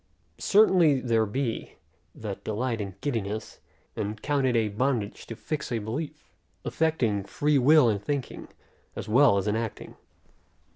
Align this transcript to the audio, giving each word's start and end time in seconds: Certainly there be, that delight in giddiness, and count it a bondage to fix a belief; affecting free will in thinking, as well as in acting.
Certainly 0.39 1.01
there 1.01 1.27
be, 1.27 1.73
that 2.15 2.43
delight 2.43 2.81
in 2.81 2.95
giddiness, 3.01 3.59
and 3.95 4.19
count 4.19 4.47
it 4.47 4.55
a 4.55 4.69
bondage 4.69 5.27
to 5.27 5.35
fix 5.35 5.71
a 5.71 5.77
belief; 5.77 6.33
affecting 6.65 7.23
free 7.23 7.59
will 7.59 7.87
in 7.87 7.99
thinking, 7.99 8.47
as 8.95 9.07
well 9.07 9.37
as 9.37 9.45
in 9.47 9.55
acting. 9.55 9.95